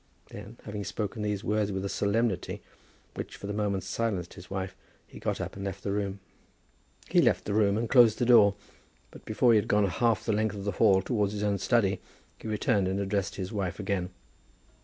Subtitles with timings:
[0.31, 2.63] Then, having spoken these words with a solemnity
[3.13, 6.19] which for the moment silenced his wife, he got up and left the room.
[7.09, 8.55] He left the room and closed the door,
[9.11, 12.01] but, before he had gone half the length of the hall towards his own study,
[12.39, 14.09] he returned and addressed his wife again.